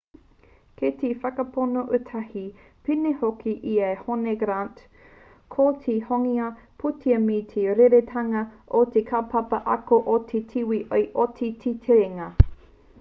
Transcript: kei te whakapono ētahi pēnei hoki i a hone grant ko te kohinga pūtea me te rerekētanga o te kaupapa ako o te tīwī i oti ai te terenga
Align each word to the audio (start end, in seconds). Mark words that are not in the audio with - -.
kei 0.81 0.91
te 1.01 1.09
whakapono 1.25 1.81
ētahi 1.97 2.41
pēnei 2.87 3.13
hoki 3.19 3.53
i 3.73 3.75
a 3.89 3.89
hone 4.07 4.33
grant 4.45 4.81
ko 5.57 5.67
te 5.83 5.95
kohinga 6.07 6.49
pūtea 6.85 7.21
me 7.27 7.37
te 7.53 7.67
rerekētanga 7.83 8.43
o 8.81 8.83
te 8.97 9.05
kaupapa 9.13 9.61
ako 9.77 10.01
o 10.17 10.19
te 10.33 10.43
tīwī 10.55 10.81
i 11.05 11.07
oti 11.27 11.53
ai 11.53 11.57
te 11.67 11.77
terenga 11.89 12.33